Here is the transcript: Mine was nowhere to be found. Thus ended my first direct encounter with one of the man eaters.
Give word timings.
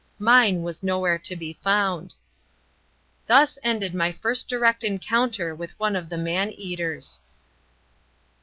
Mine 0.17 0.63
was 0.63 0.81
nowhere 0.81 1.19
to 1.19 1.35
be 1.35 1.53
found. 1.53 2.15
Thus 3.27 3.59
ended 3.63 3.93
my 3.93 4.11
first 4.11 4.47
direct 4.47 4.83
encounter 4.83 5.53
with 5.53 5.79
one 5.79 5.95
of 5.95 6.09
the 6.09 6.17
man 6.17 6.49
eaters. 6.49 7.19